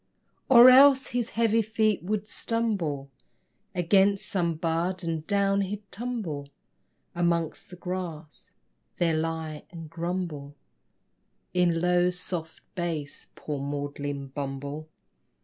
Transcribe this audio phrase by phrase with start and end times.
[0.49, 3.11] Or else his heavy feet would stumble
[3.75, 6.49] Against some bud and down he'd tumble
[7.13, 8.51] Amongst the grass;
[8.97, 10.55] there lie and grumble
[11.53, 14.89] In low, soft bass poor maudlin bumble!